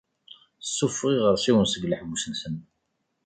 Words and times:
Suffeɣ 0.77 1.09
iɣersiwen 1.17 1.67
seg 1.69 1.87
leḥbus-nsen. 1.91 2.55